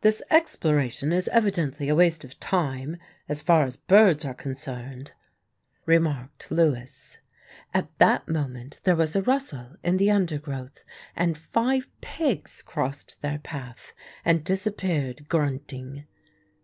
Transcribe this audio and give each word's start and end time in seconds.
"This 0.00 0.22
exploration 0.30 1.12
is 1.12 1.26
evidently 1.30 1.88
a 1.88 1.94
waste 1.96 2.22
of 2.22 2.38
time 2.38 2.98
as 3.28 3.42
far 3.42 3.64
as 3.64 3.76
birds 3.76 4.24
are 4.24 4.32
concerned," 4.32 5.10
remarked 5.86 6.52
Lewis. 6.52 7.18
At 7.74 7.88
that 7.98 8.28
moment 8.28 8.78
there 8.84 8.94
was 8.94 9.16
a 9.16 9.22
rustle 9.22 9.74
in 9.82 9.96
the 9.96 10.08
undergrowth, 10.08 10.84
and 11.16 11.36
five 11.36 11.90
pigs 12.00 12.62
crossed 12.62 13.20
their 13.22 13.40
path 13.40 13.92
and 14.24 14.44
disappeared, 14.44 15.28
grunting. 15.28 16.06